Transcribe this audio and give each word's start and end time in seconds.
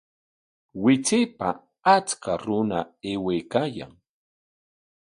Wichaypa 0.83 1.49
acha 1.95 2.33
runa 2.43 2.79
aywaykaayan 3.09 3.93